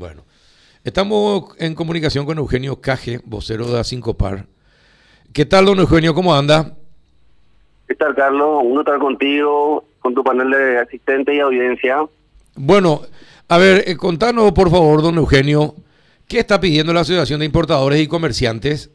Bueno, 0.00 0.22
estamos 0.84 1.56
en 1.58 1.74
comunicación 1.74 2.24
con 2.24 2.38
Eugenio 2.38 2.80
Caje, 2.80 3.18
vocero 3.24 3.66
de 3.66 3.80
A5Par. 3.80 4.46
¿Qué 5.32 5.44
tal, 5.44 5.64
don 5.64 5.80
Eugenio? 5.80 6.14
¿Cómo 6.14 6.32
anda? 6.32 6.76
¿Qué 7.88 7.96
tal, 7.96 8.14
Carlos? 8.14 8.60
Uno 8.62 8.82
estar 8.82 9.00
contigo, 9.00 9.82
con 9.98 10.14
tu 10.14 10.22
panel 10.22 10.50
de 10.52 10.78
asistente 10.78 11.34
y 11.34 11.40
audiencia. 11.40 12.06
Bueno, 12.54 13.00
a 13.48 13.58
ver, 13.58 13.88
eh, 13.88 13.96
contanos, 13.96 14.52
por 14.52 14.70
favor, 14.70 15.02
don 15.02 15.16
Eugenio, 15.16 15.74
¿qué 16.28 16.38
está 16.38 16.60
pidiendo 16.60 16.92
la 16.92 17.00
Asociación 17.00 17.40
de 17.40 17.46
Importadores 17.46 18.00
y 18.00 18.06
Comerciantes? 18.06 18.94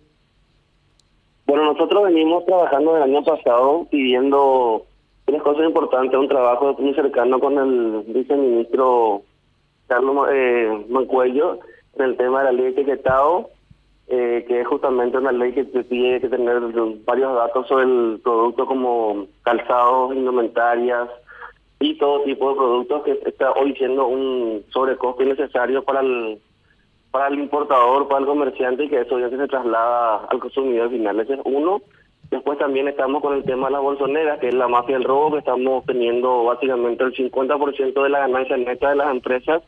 Bueno, 1.45 1.65
nosotros 1.65 2.05
venimos 2.05 2.45
trabajando 2.45 2.95
el 2.95 3.03
año 3.03 3.21
pasado 3.25 3.85
pidiendo 3.91 4.85
tres 5.25 5.43
cosas 5.43 5.65
importantes, 5.65 6.17
un 6.17 6.29
trabajo 6.29 6.77
muy 6.79 6.93
cercano 6.93 7.41
con 7.41 7.57
el 7.57 8.03
viceministro 8.07 9.23
Carlos 9.87 10.27
eh, 10.31 10.85
Mancuello 10.89 11.59
en 11.95 12.05
el 12.05 12.17
tema 12.17 12.39
de 12.39 12.45
la 12.45 12.51
ley 12.51 12.63
de 12.65 12.81
etiquetado, 12.81 13.49
eh, 14.07 14.45
que 14.47 14.61
es 14.61 14.67
justamente 14.67 15.17
una 15.17 15.31
ley 15.31 15.53
que 15.53 15.63
te 15.63 15.83
pide 15.83 16.19
que 16.19 16.29
tener 16.29 16.59
varios 17.05 17.35
datos 17.35 17.67
sobre 17.67 17.85
el 17.85 18.19
producto 18.23 18.65
como 18.65 19.27
calzados, 19.43 20.15
indumentarias 20.15 21.09
y 21.79 21.97
todo 21.97 22.23
tipo 22.23 22.49
de 22.49 22.55
productos 22.55 23.03
que 23.03 23.19
está 23.25 23.51
hoy 23.51 23.73
siendo 23.75 24.07
un 24.07 24.63
sobrecosto 24.71 25.23
innecesario 25.23 25.83
para 25.83 26.01
el 26.01 26.39
para 27.11 27.27
el 27.27 27.37
importador, 27.37 28.07
para 28.07 28.21
el 28.21 28.25
comerciante 28.25 28.85
y 28.85 28.89
que 28.89 29.01
eso 29.01 29.19
ya 29.19 29.29
se 29.29 29.47
traslada 29.47 30.25
al 30.31 30.39
consumidor 30.39 30.89
final. 30.89 31.19
Ese 31.19 31.35
es 31.35 31.39
uno. 31.45 31.79
Después 32.31 32.57
también 32.57 32.87
estamos 32.87 33.21
con 33.21 33.35
el 33.35 33.43
tema 33.43 33.67
de 33.67 33.73
las 33.73 33.83
bolsoneras, 33.83 34.39
que 34.39 34.47
es 34.47 34.55
la 34.55 34.67
mafia 34.67 34.97
del 34.97 35.03
robo, 35.03 35.33
que 35.33 35.37
estamos 35.37 35.85
teniendo 35.85 36.43
básicamente 36.43 37.03
el 37.03 37.13
50% 37.13 38.01
de 38.01 38.09
la 38.09 38.19
ganancia 38.19 38.57
neta 38.57 38.89
de 38.89 38.95
las 38.95 39.11
empresas 39.11 39.61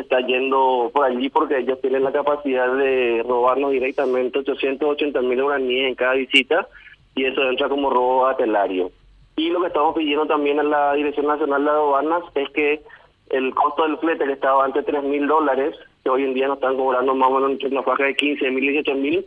está 0.00 0.20
yendo 0.20 0.90
por 0.92 1.04
allí 1.04 1.28
porque 1.28 1.58
ellos 1.58 1.80
tienen 1.80 2.04
la 2.04 2.12
capacidad 2.12 2.72
de 2.72 3.22
robarnos 3.26 3.72
directamente 3.72 4.38
880 4.38 5.20
mil 5.22 5.42
uraníes 5.42 5.88
en 5.88 5.94
cada 5.94 6.14
visita 6.14 6.66
y 7.14 7.24
eso 7.24 7.42
entra 7.42 7.68
como 7.68 7.90
robo 7.90 8.26
atelario. 8.26 8.90
Y 9.36 9.48
lo 9.50 9.60
que 9.60 9.68
estamos 9.68 9.94
pidiendo 9.94 10.26
también 10.26 10.60
a 10.60 10.62
la 10.62 10.94
Dirección 10.94 11.26
Nacional 11.26 11.64
de 11.64 11.70
Aduanas 11.70 12.22
es 12.34 12.50
que 12.50 12.82
el 13.30 13.54
costo 13.54 13.84
del 13.84 13.96
flete 13.98 14.26
que 14.26 14.32
estaba 14.32 14.64
antes 14.64 14.84
de 14.84 14.92
3 14.92 15.04
mil 15.04 15.26
dólares, 15.26 15.74
que 16.02 16.10
hoy 16.10 16.24
en 16.24 16.34
día 16.34 16.48
nos 16.48 16.56
están 16.56 16.76
cobrando 16.76 17.14
más 17.14 17.30
o 17.30 17.40
menos 17.40 17.62
una 17.64 17.82
faja 17.82 18.04
de 18.04 18.16
15 18.16 18.50
mil 18.50 18.64
y 18.64 18.72
18 18.72 18.94
mil, 18.96 19.24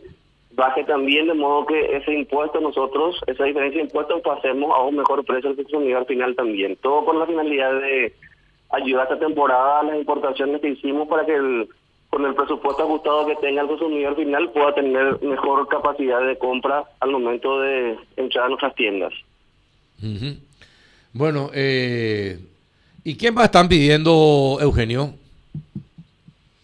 baje 0.52 0.84
también 0.84 1.26
de 1.26 1.34
modo 1.34 1.66
que 1.66 1.96
ese 1.96 2.12
impuesto 2.12 2.60
nosotros, 2.60 3.20
esa 3.26 3.44
diferencia 3.44 3.80
de 3.80 3.86
impuestos, 3.86 4.20
pasemos 4.22 4.70
a 4.74 4.82
un 4.82 4.96
mejor 4.96 5.24
precio 5.24 5.50
al 5.50 5.56
consumidor 5.56 6.06
final 6.06 6.36
también. 6.36 6.76
Todo 6.76 7.04
con 7.04 7.18
la 7.18 7.26
finalidad 7.26 7.72
de 7.80 8.12
ayudar 8.74 9.04
esta 9.04 9.18
temporada 9.18 9.80
a 9.80 9.82
las 9.84 9.96
importaciones 9.96 10.60
que 10.60 10.70
hicimos 10.70 11.08
para 11.08 11.24
que 11.24 11.34
el, 11.34 11.68
con 12.10 12.24
el 12.24 12.34
presupuesto 12.34 12.84
ajustado 12.84 13.26
que 13.26 13.36
tenga 13.36 13.62
el 13.62 13.68
consumidor 13.68 14.16
final 14.16 14.50
pueda 14.50 14.74
tener 14.74 15.20
mejor 15.22 15.66
capacidad 15.68 16.24
de 16.26 16.38
compra 16.38 16.84
al 17.00 17.10
momento 17.10 17.60
de 17.60 17.98
entrar 18.16 18.46
a 18.46 18.48
nuestras 18.48 18.74
tiendas. 18.74 19.12
Bueno, 21.12 21.50
eh, 21.54 22.38
¿y 23.04 23.16
qué 23.16 23.32
más 23.32 23.46
están 23.46 23.68
pidiendo, 23.68 24.58
Eugenio? 24.60 25.10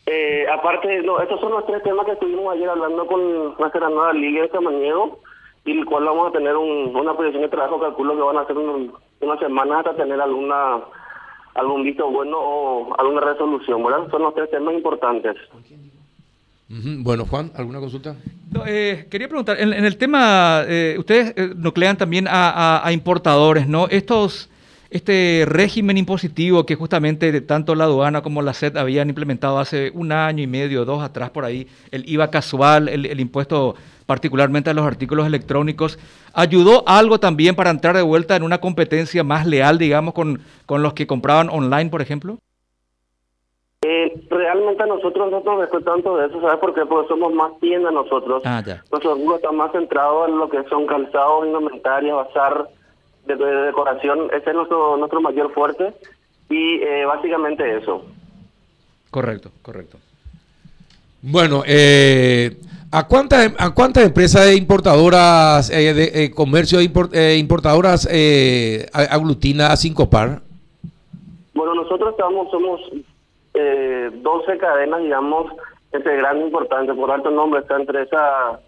Eh, 0.07 0.47
aparte, 0.53 1.03
no, 1.03 1.21
estos 1.21 1.41
son 1.41 1.53
los 1.53 1.67
tres 1.67 1.83
temas 1.83 2.05
que 2.05 2.13
estuvimos 2.13 2.53
ayer 2.53 2.69
hablando 2.69 3.07
con 3.07 3.57
nuestra 3.57 3.89
nueva 3.89 4.13
liga 4.13 4.43
de 4.43 4.49
Samaniego 4.51 5.21
y 5.65 5.79
el 5.79 5.85
cual 5.85 6.05
vamos 6.05 6.29
a 6.29 6.33
tener 6.33 6.57
un, 6.57 6.95
una 6.95 7.15
posición 7.15 7.43
de 7.43 7.49
trabajo, 7.49 7.81
calculo 7.81 8.17
que 8.17 8.23
van 8.23 8.39
a 8.39 8.47
ser 8.47 8.57
unas 8.57 9.39
semanas 9.39 9.79
hasta 9.79 10.03
tener 10.03 10.21
alguna 10.21 10.81
algún 11.55 11.83
visto 11.83 12.11
bueno 12.11 12.37
o 12.39 12.97
alguna 12.99 13.21
resolución, 13.21 13.83
¿verdad? 13.83 14.11
Son 14.11 14.23
los 14.23 14.35
tres 14.35 14.51
temas 14.51 14.75
importantes. 14.75 15.37
Bueno, 16.69 17.27
Juan, 17.27 17.51
¿alguna 17.57 17.81
consulta? 17.81 18.15
eh, 18.67 19.09
quería 19.11 19.27
preguntar, 19.27 19.61
en, 19.61 19.73
el 19.73 19.97
tema, 19.97 20.63
eh, 20.69 20.95
ustedes 20.99 21.35
eh, 21.37 21.53
nuclean 21.57 21.97
también 21.97 22.29
a, 22.29 22.87
a, 22.87 22.93
importadores, 22.93 23.67
¿no? 23.67 23.89
Estos, 23.89 24.49
este 24.91 25.45
régimen 25.47 25.97
impositivo 25.97 26.67
que 26.67 26.75
justamente 26.75 27.41
tanto 27.41 27.75
la 27.75 27.85
aduana 27.85 28.23
como 28.23 28.43
la 28.43 28.53
SED 28.53 28.77
habían 28.77 29.09
implementado 29.09 29.59
hace 29.59 29.91
un 29.95 30.13
año 30.13 30.43
y 30.43 30.47
medio, 30.47 30.85
dos 30.85 31.03
atrás 31.03 31.31
por 31.31 31.45
ahí, 31.45 31.69
el 31.91 32.09
IVA 32.09 32.31
casual, 32.31 32.89
el, 32.89 33.07
el 33.07 33.21
impuesto 33.21 33.77
particularmente 34.07 34.71
a 34.71 34.75
los 34.75 34.85
artículos 34.85 35.25
electrónicos, 35.25 35.97
ayudó 36.35 36.83
algo 36.89 37.21
también 37.21 37.55
para 37.55 37.71
entrar 37.71 37.95
de 37.95 38.03
vuelta 38.03 38.35
en 38.35 38.43
una 38.43 38.59
competencia 38.59 39.23
más 39.23 39.47
leal, 39.47 39.79
digamos, 39.79 40.15
con, 40.15 40.41
con 40.67 40.83
los 40.83 40.95
que 40.95 41.07
compraban 41.07 41.49
online, 41.49 41.91
por 41.91 42.03
ejemplo? 42.03 42.39
Eh, 43.83 44.13
realmente 44.29 44.83
a 44.83 44.87
nosotros 44.87 45.31
no 45.31 45.41
nos 45.41 45.85
tanto 45.85 46.17
de 46.17 46.27
eso, 46.27 46.41
¿sabes 46.41 46.59
por 46.59 46.75
qué? 46.75 46.85
Porque 46.85 47.07
somos 47.09 47.33
más 47.33 47.57
tiendas 47.61 47.95
nosotros. 47.95 48.43
Ah, 48.45 48.63
ya. 48.67 48.83
Nuestro 48.91 49.15
grupo 49.15 49.37
está 49.37 49.53
más 49.53 49.71
centrado 49.71 50.27
en 50.27 50.39
lo 50.39 50.51
que 50.51 50.63
son 50.65 50.87
calzados, 50.87 51.47
indumentarias, 51.47 52.17
bazar, 52.17 52.69
de, 53.27 53.37
de, 53.37 53.55
decoración. 53.67 54.31
Ese 54.33 54.51
es 54.51 54.57
nuestro, 54.57 54.97
nuestro 54.97 55.21
mayor 55.21 55.53
fuerte 55.53 55.95
y 56.49 56.83
eh, 56.83 57.05
básicamente 57.05 57.79
eso. 57.79 58.05
Correcto, 59.11 59.51
correcto. 59.63 59.99
Bueno, 61.23 61.63
eh, 61.67 62.57
¿A 62.93 63.07
cuántas 63.07 63.55
a 63.59 63.73
cuántas 63.73 64.05
empresas 64.05 64.53
importadoras 64.57 65.71
eh, 65.71 65.95
de 65.95 66.25
eh, 66.25 66.31
comercio 66.33 66.81
import, 66.81 67.15
eh, 67.15 67.37
importadoras 67.39 68.09
aglutina 68.93 69.69
a 69.69 69.77
cinco 69.77 70.11
par? 70.11 70.41
Bueno, 71.55 71.75
nosotros 71.75 72.11
estamos 72.11 72.51
somos 72.51 72.81
eh, 73.55 74.11
12 74.13 74.59
cadenas, 74.59 75.03
digamos, 75.03 75.53
entre 75.93 76.17
grandes 76.17 76.47
importantes. 76.47 76.97
Por 76.97 77.13
alto 77.13 77.31
nombre 77.31 77.61
está 77.61 77.77
entre 77.77 78.03
esa 78.03 78.59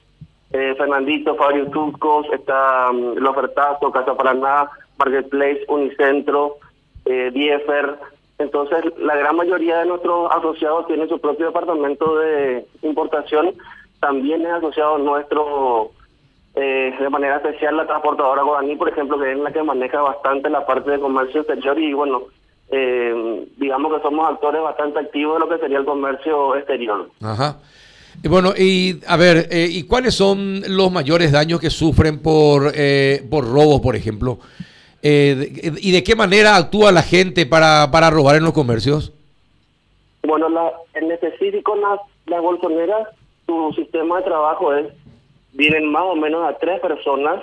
eh, 0.53 0.75
Fernandito, 0.77 1.35
Fabio 1.37 1.67
Turcos, 1.71 2.27
está 2.33 2.91
um, 2.91 3.17
El 3.17 3.27
Ofertazo, 3.27 3.91
Casa 3.91 4.15
Paraná, 4.15 4.69
Marketplace, 4.99 5.65
Unicentro, 5.69 6.57
eh, 7.05 7.31
Diefer. 7.33 7.97
Entonces, 8.39 8.85
la 8.99 9.17
gran 9.17 9.37
mayoría 9.37 9.79
de 9.79 9.87
nuestros 9.87 10.31
asociados 10.31 10.87
tienen 10.87 11.09
su 11.09 11.19
propio 11.21 11.47
departamento 11.47 12.19
de 12.19 12.67
importación 12.83 13.55
también 14.03 14.43
es 14.43 14.53
asociado 14.53 14.99
nuestro, 14.99 15.93
eh, 16.57 16.93
de 16.99 17.09
manera 17.09 17.37
especial, 17.37 17.77
la 17.77 17.87
transportadora 17.87 18.43
Guaraní, 18.43 18.75
por 18.75 18.89
ejemplo, 18.89 19.17
que 19.17 19.31
es 19.31 19.39
la 19.39 19.53
que 19.53 19.63
maneja 19.63 20.03
bastante 20.03 20.51
la 20.51 20.67
parte 20.67 20.91
de 20.91 20.99
comercio 20.99 21.43
exterior 21.43 21.79
y 21.79 21.93
bueno, 21.93 22.23
eh, 22.73 23.47
digamos 23.59 23.95
que 23.95 24.03
somos 24.03 24.29
actores 24.29 24.61
bastante 24.61 24.99
activos 24.99 25.35
de 25.35 25.41
lo 25.41 25.49
que 25.49 25.59
sería 25.59 25.79
el 25.79 25.85
comercio 25.85 26.57
exterior. 26.57 27.11
Ajá. 27.23 27.59
Bueno, 28.29 28.53
y 28.57 29.01
a 29.07 29.17
ver, 29.17 29.49
eh, 29.51 29.67
¿y 29.69 29.83
cuáles 29.85 30.15
son 30.15 30.63
los 30.69 30.93
mayores 30.93 31.33
daños 31.33 31.61
que 31.61 31.71
sufren 31.71 32.21
por, 32.21 32.73
eh, 32.75 33.27
por 33.29 33.45
robos, 33.45 33.81
por 33.81 33.97
ejemplo? 33.97 34.39
Eh, 35.03 35.73
¿Y 35.81 35.91
de 35.91 36.05
qué 36.05 36.15
manera 36.15 36.57
actúa 36.57 36.93
la 36.93 37.03
gente 37.03 37.47
para, 37.47 37.91
para 37.91 38.11
robar 38.11 38.37
en 38.37 38.45
los 38.45 38.53
comercios? 38.53 39.13
Bueno, 40.23 40.49
la, 40.49 40.73
en 40.95 41.11
específico 41.11 41.75
las, 41.75 41.99
las 42.27 42.41
bolsoneras 42.41 43.09
su 43.47 43.73
sistema 43.75 44.19
de 44.19 44.25
trabajo 44.25 44.73
es, 44.73 44.87
vienen 45.53 45.91
más 45.91 46.05
o 46.05 46.15
menos 46.15 46.49
a 46.49 46.57
tres 46.59 46.81
personas, 46.81 47.43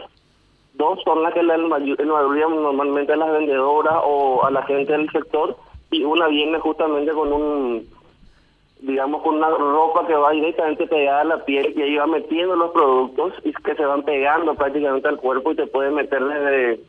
dos 0.75 0.99
son 1.03 1.21
las 1.23 1.33
que 1.33 1.43
la 1.43 1.57
mayoría 1.57 2.47
normalmente 2.47 3.11
a 3.11 3.17
las 3.17 3.33
vendedoras 3.33 3.95
o 4.05 4.45
a 4.45 4.51
la 4.51 4.63
gente 4.63 4.93
del 4.93 5.11
sector, 5.11 5.57
y 5.91 6.03
una 6.03 6.27
viene 6.27 6.57
justamente 6.59 7.11
con 7.11 7.33
un, 7.33 7.85
digamos, 8.79 9.21
con 9.21 9.35
una 9.35 9.49
ropa 9.49 10.07
que 10.07 10.13
va 10.13 10.31
directamente 10.31 10.87
pegada 10.87 11.21
a 11.21 11.25
la 11.25 11.45
piel 11.45 11.73
y 11.75 11.81
ahí 11.81 11.95
va 11.95 12.07
metiendo 12.07 12.55
los 12.55 12.71
productos 12.71 13.33
y 13.43 13.51
que 13.51 13.75
se 13.75 13.85
van 13.85 14.03
pegando 14.03 14.55
prácticamente 14.55 15.07
al 15.07 15.17
cuerpo 15.17 15.51
y 15.51 15.55
te 15.55 15.67
puede 15.67 15.91
meter 15.91 16.23
desde 16.23 16.79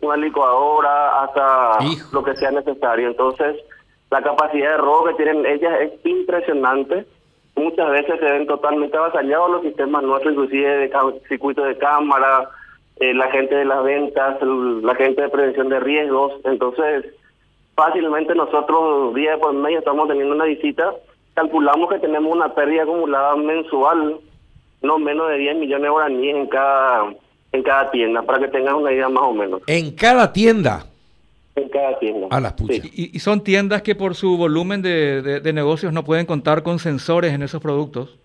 una 0.00 0.16
licuadora 0.16 1.22
hasta 1.22 1.84
Hijo. 1.84 2.08
lo 2.12 2.22
que 2.22 2.36
sea 2.36 2.50
necesario. 2.50 3.08
Entonces, 3.08 3.56
la 4.10 4.22
capacidad 4.22 4.72
de 4.72 4.76
robo 4.76 5.06
que 5.06 5.14
tienen 5.14 5.46
ellas 5.46 5.80
es 5.80 6.06
impresionante 6.06 7.06
muchas 7.58 7.90
veces 7.90 8.18
se 8.20 8.24
ven 8.24 8.46
totalmente 8.46 8.96
avasallados 8.96 9.50
los 9.50 9.62
sistemas 9.62 10.02
nuestros, 10.02 10.32
inclusive 10.32 10.88
de 10.88 10.90
circuito 11.28 11.64
de 11.64 11.76
cámara, 11.76 12.48
eh, 13.00 13.12
la 13.14 13.30
gente 13.30 13.54
de 13.54 13.64
las 13.64 13.82
ventas, 13.84 14.38
la 14.42 14.94
gente 14.94 15.22
de 15.22 15.28
prevención 15.28 15.68
de 15.68 15.80
riesgos. 15.80 16.32
Entonces, 16.44 17.06
fácilmente 17.74 18.34
nosotros 18.34 19.14
día 19.14 19.36
por 19.38 19.52
medio 19.52 19.80
estamos 19.80 20.08
teniendo 20.08 20.34
una 20.34 20.44
visita, 20.44 20.94
calculamos 21.38 21.88
que 21.88 22.00
tenemos 22.00 22.34
una 22.34 22.52
pérdida 22.52 22.82
acumulada 22.82 23.36
mensual, 23.36 24.16
no 24.82 24.98
menos 24.98 25.28
de 25.28 25.38
10 25.38 25.56
millones 25.58 25.84
de 25.84 25.88
guaraníes 25.88 26.36
en 26.36 26.46
cada, 26.48 27.14
en 27.52 27.62
cada 27.62 27.90
tienda, 27.92 28.22
para 28.22 28.40
que 28.40 28.48
tengan 28.48 28.74
una 28.74 28.92
idea 28.92 29.08
más 29.08 29.22
o 29.22 29.32
menos. 29.32 29.62
¿En 29.68 29.92
cada 29.94 30.32
tienda? 30.32 30.86
En 31.54 31.68
cada 31.68 31.96
tienda. 32.00 32.26
A 32.30 32.40
las 32.40 32.54
puchas. 32.54 32.78
Sí. 32.82 32.90
Y, 32.92 33.16
y, 33.16 33.20
son 33.20 33.44
tiendas 33.44 33.82
que 33.82 33.94
por 33.94 34.16
su 34.16 34.36
volumen 34.36 34.82
de, 34.82 35.22
de, 35.22 35.40
de, 35.40 35.52
negocios 35.52 35.92
no 35.92 36.04
pueden 36.04 36.26
contar 36.26 36.64
con 36.64 36.80
sensores 36.80 37.32
en 37.32 37.42
esos 37.42 37.62
productos. 37.62 38.18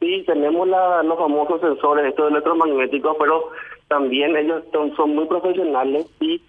Sí, 0.00 0.22
tenemos 0.26 0.68
la, 0.68 1.02
los 1.02 1.18
famosos 1.18 1.60
sensores, 1.62 2.06
estos 2.06 2.30
electromagnéticos, 2.30 3.16
pero 3.18 3.50
también 3.88 4.36
ellos 4.36 4.62
son, 4.72 4.94
son 4.94 5.14
muy 5.14 5.24
profesionales 5.26 6.06
y 6.20 6.42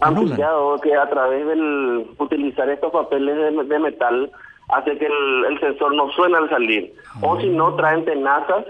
han 0.00 0.14
pillado 0.14 0.78
que 0.78 0.94
a 0.94 1.08
través 1.10 1.46
del 1.46 2.06
utilizar 2.18 2.68
estos 2.70 2.90
papeles 2.90 3.36
de, 3.36 3.64
de, 3.64 3.78
metal 3.78 4.30
hace 4.68 4.98
que 4.98 5.06
el, 5.06 5.60
sensor 5.60 5.94
no 5.94 6.10
suene 6.12 6.36
al 6.36 6.50
salir. 6.50 6.94
O 7.22 7.40
si 7.40 7.48
no, 7.48 7.74
traen 7.76 8.04
tenazas 8.04 8.64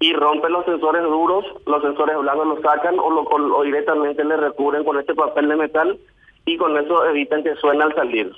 y 0.00 0.12
rompen 0.12 0.52
los 0.52 0.64
sensores 0.64 1.02
duros, 1.02 1.44
los 1.66 1.82
sensores 1.82 2.16
blancos 2.18 2.46
los 2.46 2.60
sacan 2.60 2.98
o, 2.98 3.10
lo, 3.10 3.22
o 3.22 3.62
directamente 3.62 4.24
le 4.24 4.36
recubren 4.36 4.84
con 4.84 4.98
este 4.98 5.14
papel 5.14 5.48
de 5.48 5.56
metal 5.56 5.98
y 6.46 6.56
con 6.56 6.76
eso 6.78 7.04
evitan 7.06 7.42
que 7.42 7.54
suene 7.56 7.84
al 7.84 7.94
salir. 7.94 8.32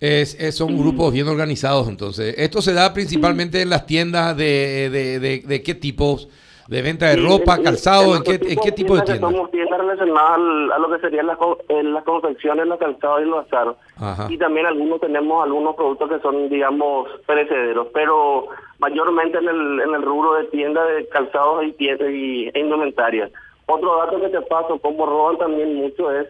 Es, 0.00 0.36
son 0.54 0.76
grupos 0.76 1.12
bien 1.12 1.28
organizados, 1.28 1.88
entonces. 1.88 2.34
¿Esto 2.36 2.60
se 2.60 2.74
da 2.74 2.92
principalmente 2.92 3.62
en 3.62 3.70
las 3.70 3.86
tiendas 3.86 4.36
de, 4.36 4.90
de, 4.90 5.40
de, 5.40 5.62
qué 5.62 5.74
tipos? 5.74 6.28
¿De 6.66 6.80
venta 6.80 7.06
de 7.06 7.16
ropa, 7.16 7.58
calzado? 7.62 8.16
¿En, 8.16 8.22
qué, 8.22 8.38
qué 8.38 8.72
tipo 8.72 8.96
de 8.96 9.02
tiendas? 9.02 9.30
Somos 9.30 9.50
tiendas 9.50 9.78
relacionadas 9.78 10.38
a 10.74 10.78
lo 10.78 10.90
que 10.90 11.00
serían 11.00 11.26
las, 11.26 11.38
las 11.68 12.04
confecciones, 12.04 12.66
los 12.66 12.78
calzados 12.78 13.22
y 13.22 13.24
los 13.26 13.46
azar. 13.46 13.74
Y 14.30 14.38
también 14.38 14.66
algunos 14.66 15.00
tenemos 15.00 15.44
algunos 15.44 15.76
productos 15.76 16.10
que 16.10 16.20
son, 16.20 16.48
digamos, 16.48 17.08
perecederos, 17.26 17.88
pero 17.92 18.46
mayormente 18.78 19.38
en 19.38 19.48
el, 19.48 19.80
en 19.80 19.94
el 19.94 20.02
rubro 20.02 20.34
de 20.34 20.44
tiendas 20.44 20.86
de 20.88 21.06
calzados 21.08 21.64
y, 21.64 21.72
tiendas 21.72 22.08
y 22.10 22.50
e 22.54 22.58
indumentaria. 22.58 23.30
Otro 23.66 23.96
dato 23.96 24.20
que 24.20 24.28
te 24.28 24.40
paso, 24.42 24.78
como 24.78 25.06
roban 25.06 25.38
también 25.38 25.74
mucho, 25.74 26.10
es 26.10 26.28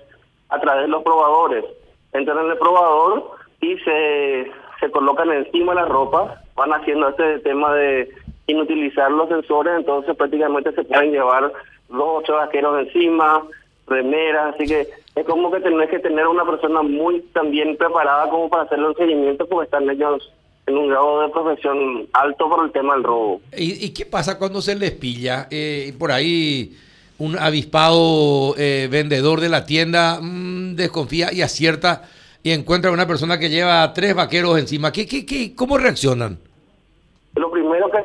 a 0.48 0.60
través 0.60 0.82
de 0.82 0.88
los 0.88 1.02
probadores. 1.02 1.64
Entran 2.12 2.38
en 2.38 2.50
el 2.50 2.58
probador 2.58 3.30
y 3.60 3.76
se, 3.78 4.50
se 4.80 4.90
colocan 4.90 5.30
encima 5.30 5.74
de 5.74 5.80
la 5.80 5.86
ropa, 5.86 6.42
van 6.54 6.72
haciendo 6.72 7.08
este 7.08 7.38
tema 7.40 7.74
de 7.74 8.08
inutilizar 8.46 9.10
los 9.10 9.28
sensores, 9.28 9.74
entonces 9.76 10.16
prácticamente 10.16 10.72
se 10.72 10.84
pueden 10.84 11.12
llevar 11.12 11.52
dos 11.88 12.22
ocho 12.22 12.34
vaqueros 12.34 12.86
encima, 12.86 13.42
remeras, 13.86 14.54
así 14.54 14.66
que 14.66 14.88
es 15.14 15.24
como 15.26 15.50
que 15.50 15.60
tenés 15.60 15.88
que 15.90 15.98
tener 15.98 16.26
una 16.26 16.44
persona 16.44 16.82
muy 16.82 17.20
también 17.32 17.76
preparada 17.76 18.28
como 18.28 18.48
para 18.48 18.64
hacerle 18.64 18.88
un 18.88 18.96
seguimiento 18.96 19.46
porque 19.46 19.66
están 19.66 19.88
ellos 19.88 20.32
en 20.66 20.76
un 20.76 20.88
grado 20.88 21.22
de 21.22 21.28
profesión 21.28 22.08
alto 22.12 22.48
por 22.48 22.64
el 22.64 22.72
tema 22.72 22.94
del 22.94 23.04
robo. 23.04 23.40
¿Y, 23.56 23.90
qué 23.90 24.06
pasa 24.06 24.38
cuando 24.38 24.62
se 24.62 24.74
les 24.74 24.92
pilla? 24.92 25.46
Eh, 25.50 25.94
por 25.98 26.10
ahí 26.10 26.76
un 27.18 27.38
avispado 27.38 28.54
eh, 28.56 28.88
vendedor 28.90 29.40
de 29.40 29.48
la 29.50 29.66
tienda 29.66 30.18
mm, 30.20 30.74
desconfía 30.74 31.32
y 31.32 31.42
acierta 31.42 32.08
y 32.42 32.50
encuentra 32.50 32.90
a 32.90 32.94
una 32.94 33.06
persona 33.06 33.38
que 33.38 33.50
lleva 33.50 33.92
tres 33.92 34.14
vaqueros 34.14 34.58
encima. 34.58 34.90
¿Qué, 34.90 35.06
qué, 35.06 35.24
qué, 35.24 35.54
¿Cómo 35.54 35.78
reaccionan? 35.78 36.38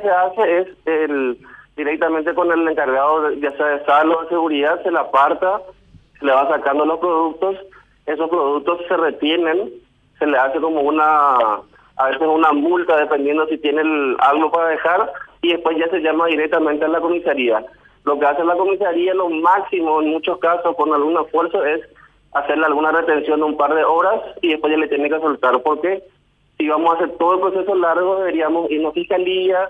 Se 0.01 0.09
hace 0.09 0.59
es 0.59 0.67
el 0.85 1.37
directamente 1.75 2.33
con 2.33 2.51
el 2.51 2.67
encargado, 2.67 3.31
ya 3.33 3.51
sea 3.51 3.65
de 3.67 3.85
salud 3.85 4.15
o 4.15 4.23
de 4.23 4.29
seguridad, 4.29 4.83
se 4.83 4.91
le 4.91 4.99
aparta, 4.99 5.61
se 6.19 6.25
le 6.25 6.33
va 6.33 6.47
sacando 6.49 6.85
los 6.85 6.99
productos, 6.99 7.55
esos 8.05 8.29
productos 8.29 8.81
se 8.87 8.97
retienen, 8.97 9.69
se 10.17 10.27
le 10.27 10.37
hace 10.37 10.59
como 10.59 10.81
una, 10.81 11.35
a 11.95 12.07
veces 12.07 12.27
una 12.27 12.51
multa 12.51 12.97
dependiendo 12.97 13.47
si 13.47 13.57
tiene 13.57 13.81
algo 14.19 14.51
para 14.51 14.69
dejar 14.69 15.11
y 15.41 15.53
después 15.53 15.77
ya 15.77 15.89
se 15.89 16.01
llama 16.01 16.27
directamente 16.27 16.83
a 16.83 16.89
la 16.89 16.99
comisaría. 16.99 17.63
Lo 18.03 18.19
que 18.19 18.25
hace 18.25 18.43
la 18.43 18.55
comisaría, 18.55 19.13
lo 19.13 19.29
máximo 19.29 20.01
en 20.01 20.09
muchos 20.09 20.37
casos 20.39 20.75
con 20.75 20.93
algún 20.93 21.17
esfuerzo 21.17 21.63
es 21.63 21.81
hacerle 22.33 22.65
alguna 22.65 22.91
retención 22.91 23.39
de 23.39 23.45
un 23.45 23.57
par 23.57 23.73
de 23.73 23.83
horas 23.83 24.21
y 24.41 24.49
después 24.49 24.71
ya 24.71 24.79
le 24.79 24.87
tiene 24.87 25.09
que 25.09 25.19
soltar. 25.19 25.61
Porque 25.61 26.03
si 26.57 26.67
vamos 26.67 26.91
a 26.91 26.95
hacer 26.95 27.17
todo 27.17 27.35
el 27.35 27.39
proceso 27.39 27.75
largo, 27.75 28.17
deberíamos 28.17 28.69
irnos 28.69 28.91
a 28.91 28.95
fiscalía, 28.95 29.69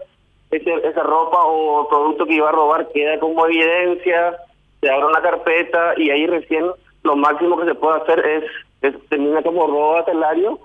ese, 0.51 0.73
esa 0.87 1.03
ropa 1.03 1.37
o 1.43 1.87
producto 1.87 2.25
que 2.25 2.35
iba 2.35 2.49
a 2.49 2.53
robar 2.53 2.87
queda 2.91 3.19
como 3.19 3.45
evidencia, 3.45 4.37
se 4.81 4.89
abre 4.89 5.05
una 5.05 5.21
carpeta 5.21 5.93
y 5.97 6.09
ahí 6.09 6.25
recién 6.27 6.65
lo 7.03 7.15
máximo 7.15 7.57
que 7.57 7.65
se 7.65 7.75
puede 7.75 8.01
hacer 8.01 8.25
es, 8.25 8.43
es 8.81 9.09
termina 9.09 9.41
como 9.41 9.67
robo 9.67 9.97
atelario 9.97 10.59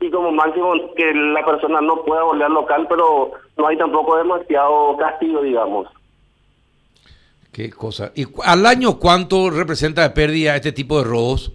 y 0.00 0.10
como 0.10 0.30
máximo 0.32 0.72
que 0.94 1.12
la 1.12 1.44
persona 1.44 1.80
no 1.80 2.02
pueda 2.04 2.22
volver 2.22 2.46
al 2.46 2.54
local, 2.54 2.86
pero 2.88 3.32
no 3.56 3.66
hay 3.66 3.76
tampoco 3.76 4.16
demasiado 4.16 4.96
castigo, 4.96 5.42
digamos. 5.42 5.88
Qué 7.52 7.70
cosa. 7.70 8.12
¿Y 8.14 8.24
al 8.44 8.66
año 8.66 8.98
cuánto 8.98 9.50
representa 9.50 10.02
de 10.02 10.10
pérdida 10.10 10.54
este 10.54 10.72
tipo 10.72 10.98
de 10.98 11.04
robos? 11.04 11.52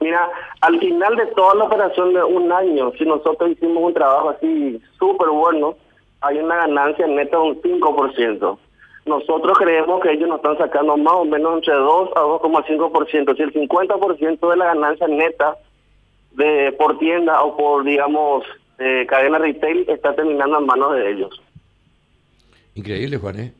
Mira, 0.00 0.28
al 0.60 0.78
final 0.80 1.16
de 1.16 1.26
toda 1.28 1.54
la 1.54 1.64
operación 1.64 2.14
de 2.14 2.22
un 2.24 2.50
año, 2.52 2.92
si 2.98 3.04
nosotros 3.04 3.50
hicimos 3.50 3.82
un 3.82 3.94
trabajo 3.94 4.30
así 4.30 4.80
súper 4.98 5.28
bueno, 5.28 5.76
hay 6.24 6.38
una 6.38 6.56
ganancia 6.56 7.06
neta 7.06 7.36
de 7.36 7.42
un 7.42 7.62
5%. 7.62 8.58
Nosotros 9.06 9.58
creemos 9.58 10.02
que 10.02 10.12
ellos 10.12 10.28
nos 10.28 10.38
están 10.38 10.56
sacando 10.56 10.96
más 10.96 11.14
o 11.14 11.24
menos 11.24 11.56
entre 11.56 11.74
2 11.74 12.10
a 12.16 12.20
2,5%. 12.20 13.36
Si 13.36 13.42
el 13.42 13.52
50% 13.52 14.50
de 14.50 14.56
la 14.56 14.66
ganancia 14.66 15.06
neta 15.06 15.56
de 16.32 16.72
por 16.78 16.98
tienda 16.98 17.42
o 17.42 17.56
por, 17.56 17.84
digamos, 17.84 18.44
eh, 18.78 19.04
cadena 19.08 19.38
retail 19.38 19.84
está 19.88 20.14
terminando 20.14 20.58
en 20.58 20.66
manos 20.66 20.94
de 20.94 21.10
ellos. 21.10 21.40
Increíble, 22.74 23.18
Juan, 23.18 23.40
¿eh? 23.40 23.52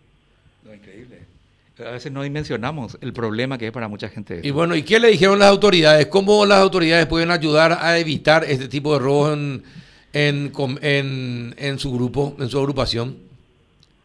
increíble. 0.74 1.18
A 1.78 1.90
veces 1.90 2.10
no 2.10 2.22
dimensionamos 2.22 2.96
el 3.00 3.12
problema 3.12 3.58
que 3.58 3.66
es 3.66 3.72
para 3.72 3.88
mucha 3.88 4.08
gente. 4.08 4.40
Y 4.42 4.50
bueno, 4.50 4.76
¿y 4.76 4.82
qué 4.82 4.98
le 4.98 5.08
dijeron 5.08 5.40
las 5.40 5.50
autoridades? 5.50 6.06
¿Cómo 6.06 6.46
las 6.46 6.60
autoridades 6.60 7.06
pueden 7.06 7.30
ayudar 7.30 7.78
a 7.80 7.98
evitar 7.98 8.44
este 8.44 8.68
tipo 8.68 8.94
de 8.94 9.00
robos 9.00 9.34
en, 9.34 9.64
en, 10.14 11.54
en, 11.58 11.78
su 11.78 11.92
grupo, 11.92 12.34
en 12.38 12.48
su 12.48 12.58
agrupación? 12.58 13.16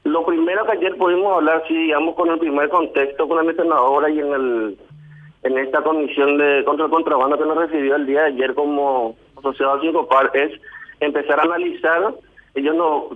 Lo 0.03 0.25
primero 0.25 0.65
que 0.65 0.71
ayer 0.73 0.97
pudimos 0.97 1.37
hablar, 1.37 1.63
sí, 1.67 1.75
digamos, 1.75 2.15
con 2.15 2.29
el 2.29 2.39
primer 2.39 2.69
contexto, 2.69 3.27
con 3.27 3.45
la 3.45 3.53
senadora 3.53 4.09
y 4.09 4.19
en 4.19 4.33
el 4.33 4.77
en 5.43 5.57
esta 5.57 5.81
comisión 5.81 6.37
de 6.37 6.63
contra 6.65 6.85
el 6.85 6.91
contrabando 6.91 7.37
que 7.37 7.45
nos 7.45 7.57
recibió 7.57 7.95
el 7.95 8.05
día 8.05 8.23
de 8.23 8.27
ayer 8.27 8.53
como 8.55 9.15
asociado 9.37 9.99
a 10.01 10.09
par 10.09 10.31
es 10.33 10.51
empezar 10.99 11.39
a 11.39 11.43
analizar 11.43 12.13
ellos 12.55 12.75
no 12.75 13.09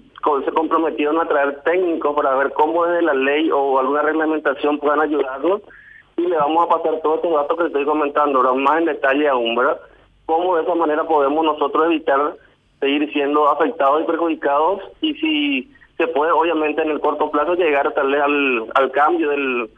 se 0.45 0.51
comprometieron 0.51 1.19
a 1.19 1.28
traer 1.28 1.62
técnicos 1.63 2.16
para 2.16 2.36
ver 2.36 2.54
cómo 2.54 2.86
desde 2.86 3.01
la 3.01 3.13
ley 3.13 3.50
o 3.51 3.80
alguna 3.80 4.04
reglamentación 4.04 4.80
puedan 4.80 5.01
ayudarnos 5.01 5.62
y 6.18 6.22
le 6.22 6.38
vamos 6.38 6.66
a 6.66 6.69
pasar 6.69 7.01
todos 7.01 7.18
estos 7.18 7.34
datos 7.34 7.57
que 7.57 7.66
estoy 7.66 7.86
comentando 7.86 8.40
ahora 8.40 8.54
más 8.54 8.80
en 8.80 8.86
detalle 8.86 9.28
aún, 9.28 9.56
¿verdad? 9.56 9.80
Cómo 10.25 10.56
de 10.56 10.63
esa 10.63 10.75
manera 10.75 11.04
podemos 11.06 11.44
nosotros 11.44 11.86
evitar 11.88 12.36
seguir 12.83 13.12
siendo 13.13 13.50
afectados 13.50 14.03
y 14.03 14.06
perjudicados 14.06 14.81
y 15.01 15.13
si 15.15 15.71
se 15.97 16.07
puede 16.07 16.31
obviamente 16.31 16.81
en 16.81 16.91
el 16.91 17.00
corto 17.00 17.31
plazo 17.31 17.56
llegar 17.56 17.94
tal 17.94 18.12
vez 18.12 18.21
al, 18.21 18.65
al 18.75 18.91
cambio 18.91 19.30
del, 19.30 19.69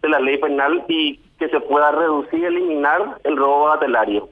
de 0.00 0.08
la 0.08 0.20
ley 0.20 0.38
penal 0.38 0.84
y 0.88 1.18
que 1.38 1.48
se 1.48 1.60
pueda 1.60 1.90
reducir, 1.90 2.44
eliminar 2.44 3.18
el 3.24 3.36
robo 3.36 3.70
atelario. 3.70 4.28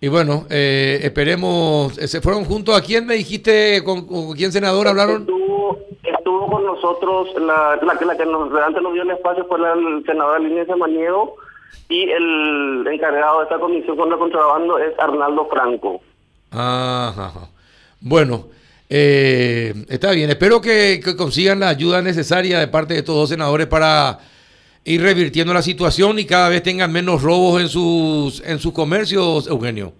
Y 0.00 0.08
bueno, 0.08 0.46
eh, 0.50 1.00
esperemos, 1.02 1.98
eh, 1.98 2.08
¿se 2.08 2.20
fueron 2.20 2.44
juntos 2.44 2.76
a 2.76 2.82
quién 2.82 3.06
me 3.06 3.14
dijiste, 3.14 3.82
con, 3.84 4.06
quién 4.34 4.52
senador 4.52 4.88
hablaron? 4.88 5.22
Estuvo, 5.22 6.50
con 6.50 6.64
nosotros, 6.64 7.28
la, 7.40 7.78
la, 7.82 7.94
la 7.94 8.16
que 8.16 8.26
nos, 8.26 8.52
antes 8.54 8.82
nos 8.82 8.92
dio 8.94 9.02
el 9.02 9.10
espacio 9.10 9.44
fue 9.46 9.58
la 9.58 9.74
senadora 10.06 10.38
Línea 10.38 10.64
Samaniego 10.66 11.36
y 11.88 12.08
el 12.10 12.86
encargado 12.90 13.38
de 13.38 13.44
esta 13.44 13.58
comisión 13.58 13.96
contra 13.96 14.14
el 14.14 14.20
contrabando 14.20 14.78
es 14.78 14.98
Arnaldo 14.98 15.46
Franco. 15.50 16.00
Ajá. 16.54 17.48
Bueno, 18.00 18.46
eh, 18.88 19.74
está 19.88 20.12
bien, 20.12 20.30
espero 20.30 20.60
que, 20.60 21.00
que 21.02 21.16
consigan 21.16 21.60
la 21.60 21.68
ayuda 21.68 22.02
necesaria 22.02 22.58
de 22.58 22.68
parte 22.68 22.94
de 22.94 23.00
estos 23.00 23.16
dos 23.16 23.28
senadores 23.28 23.66
para 23.66 24.18
ir 24.84 25.02
revirtiendo 25.02 25.54
la 25.54 25.62
situación 25.62 26.18
y 26.18 26.26
cada 26.26 26.48
vez 26.48 26.62
tengan 26.62 26.92
menos 26.92 27.22
robos 27.22 27.60
en 27.60 27.68
sus 27.68 28.46
en 28.46 28.58
sus 28.58 28.72
comercios, 28.72 29.46
Eugenio? 29.48 29.92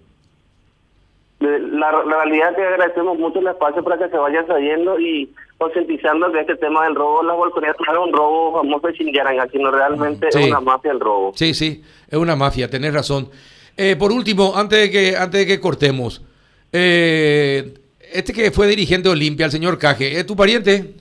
La, 1.39 1.91
realidad 1.91 2.51
es 2.51 2.55
que 2.55 2.63
agradecemos 2.63 3.19
mucho 3.19 3.39
el 3.39 3.47
espacio 3.47 3.83
para 3.83 3.97
que 3.97 4.09
se 4.09 4.17
vayan 4.17 4.47
saliendo 4.47 4.99
y 4.99 5.29
concientizando 5.57 6.31
que 6.31 6.39
este 6.39 6.55
tema 6.55 6.85
del 6.85 6.95
robo, 6.95 7.21
la 7.23 7.33
oportunidad 7.33 7.75
no 7.85 7.93
es 7.93 8.07
un 8.07 8.13
robo 8.13 8.53
famoso 8.53 8.87
de 8.87 8.93
Xinjiang, 8.93 9.51
sino 9.51 9.71
realmente 9.71 10.29
es 10.29 10.35
una 10.35 10.61
mafia 10.61 10.91
el 10.91 10.99
robo. 10.99 11.33
Sí, 11.35 11.53
sí, 11.53 11.83
es 12.07 12.17
una 12.17 12.35
mafia, 12.35 12.69
tenés 12.69 12.93
razón. 12.93 13.29
Eh, 13.77 13.95
por 13.97 14.11
último, 14.11 14.53
antes 14.55 14.79
de 14.79 14.91
que 14.91 15.17
antes 15.17 15.41
de 15.41 15.45
que 15.45 15.59
cortemos, 15.59 16.21
eh, 16.77 17.73
este 18.13 18.33
que 18.33 18.51
fue 18.51 18.67
dirigente 18.67 19.07
de 19.07 19.13
Olimpia, 19.13 19.45
el 19.45 19.51
señor 19.51 19.77
Caje, 19.77 20.19
¿es 20.19 20.25
tu 20.25 20.35
pariente? 20.35 20.93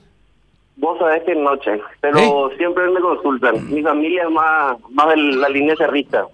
Vos 0.76 0.98
sabés 0.98 1.22
que 1.24 1.34
noche, 1.34 1.80
pero 2.00 2.50
siempre 2.56 2.88
me 2.90 3.00
consultan. 3.00 3.72
Mi 3.72 3.82
familia 3.82 4.24
es 4.24 4.30
más, 4.30 4.76
más 4.90 5.08
de 5.08 5.16
la 5.16 5.48
línea 5.48 5.76
cerrista. 5.76 6.26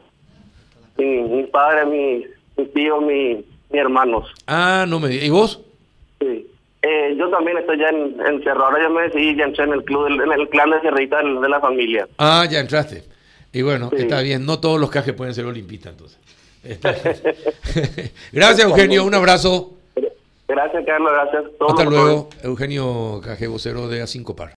Mi, 0.96 1.22
mi 1.22 1.44
padre, 1.44 1.86
mi, 1.86 2.24
mi 2.56 2.66
tío, 2.66 3.00
mi, 3.00 3.44
mi 3.70 3.78
hermanos. 3.78 4.28
Ah, 4.46 4.84
no 4.88 5.00
me 5.00 5.08
digas. 5.08 5.26
¿Y 5.26 5.30
vos? 5.30 5.60
Sí. 6.20 6.46
Eh, 6.82 7.14
yo 7.18 7.28
también 7.28 7.58
estoy 7.58 7.78
ya 7.78 7.88
en, 7.88 8.16
en 8.26 8.42
Cerro. 8.42 8.64
Ahora 8.64 8.82
ya 8.82 8.88
me 8.88 9.02
decidí, 9.02 9.36
ya 9.36 9.44
entré 9.44 9.64
en 9.64 9.72
el 9.72 9.84
club, 9.84 10.06
en 10.06 10.32
el 10.32 10.48
clan 10.48 10.70
de 10.70 10.80
Cerrita 10.80 11.18
de 11.18 11.48
la 11.48 11.60
familia. 11.60 12.08
Ah, 12.18 12.46
ya 12.50 12.60
entraste. 12.60 13.04
Y 13.52 13.62
bueno, 13.62 13.90
está 13.92 14.20
bien. 14.22 14.46
No 14.46 14.60
todos 14.60 14.80
los 14.80 14.90
cajes 14.90 15.12
pueden 15.12 15.34
ser 15.34 15.44
olimpistas, 15.44 15.92
entonces. 15.92 16.18
Gracias, 18.32 18.66
Eugenio. 18.66 19.04
Un 19.04 19.14
abrazo. 19.14 19.74
Gracias, 20.48 20.84
Carlos. 20.84 21.12
Gracias. 21.12 21.44
Hasta 21.68 21.84
luego. 21.84 22.28
Eugenio 22.42 23.20
Caje, 23.22 23.46
vocero 23.46 23.88
de 23.88 24.02
A5 24.02 24.34
Par. 24.34 24.48